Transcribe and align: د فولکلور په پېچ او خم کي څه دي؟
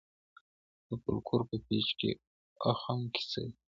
د 0.87 0.89
فولکلور 1.01 1.41
په 1.49 1.57
پېچ 1.65 1.99
او 2.65 2.71
خم 2.81 2.99
کي 3.13 3.23
څه 3.31 3.39
دي؟ 3.43 3.53